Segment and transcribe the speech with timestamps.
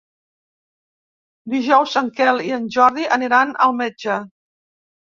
[1.55, 4.21] Dijous en Quel i en Jordi aniran al metge.